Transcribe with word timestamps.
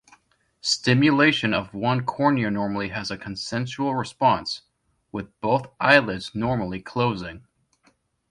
Stimulation 0.61 1.53
of 1.53 1.75
one 1.75 2.03
cornea 2.03 2.49
normally 2.49 2.89
has 2.89 3.11
a 3.11 3.19
consensual 3.19 3.93
response, 3.93 4.63
with 5.11 5.39
both 5.41 5.71
eyelids 5.79 6.33
normally 6.33 6.81
closing. 6.81 7.45